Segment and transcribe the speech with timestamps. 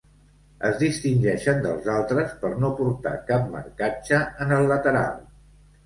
[0.69, 5.27] Es distingeixen dels altres per no portar cap marcatge en el lateral.